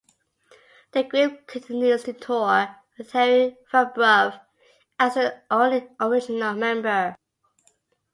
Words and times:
The 0.93 1.03
group 1.03 1.45
continues 1.45 2.05
to 2.05 2.13
tour, 2.13 2.75
with 2.97 3.11
Henry 3.11 3.55
Fambrough 3.71 4.41
as 4.97 5.13
the 5.13 5.43
only 5.51 5.89
original 6.01 6.55
member. 6.55 7.15